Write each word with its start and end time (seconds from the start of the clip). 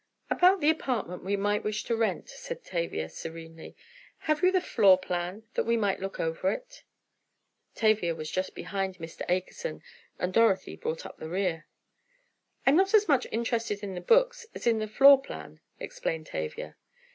"About 0.31 0.61
the 0.61 0.69
apartment 0.71 1.23
we 1.23 1.35
might 1.37 1.63
wish 1.63 1.83
to 1.83 1.95
rent," 1.95 2.27
said 2.27 2.63
Tavia, 2.63 3.07
serenely, 3.07 3.75
"have 4.21 4.41
you 4.41 4.51
the 4.51 4.59
floor 4.59 4.97
plan, 4.97 5.43
that 5.53 5.61
we 5.63 5.77
might 5.77 5.99
look 5.99 6.19
over 6.19 6.49
it?" 6.49 6.81
Tavia 7.75 8.15
was 8.15 8.31
just 8.31 8.55
behind 8.55 8.97
Mr. 8.97 9.21
Akerson, 9.29 9.83
and 10.17 10.33
Dorothy 10.33 10.75
brought 10.75 11.05
up 11.05 11.19
the 11.19 11.29
rear. 11.29 11.67
"I'm 12.65 12.75
not 12.77 12.95
as 12.95 13.07
much 13.07 13.27
interested 13.31 13.83
in 13.83 13.93
the 13.93 14.01
books 14.01 14.47
as 14.55 14.65
in 14.65 14.79
the 14.79 14.87
floor 14.87 15.21
plan," 15.21 15.59
explained 15.79 16.25
Tavia. 16.25 16.77